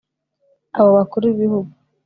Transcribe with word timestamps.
abo 0.77 0.89
bakuru 0.97 1.23
b'ibihugu 1.35 1.71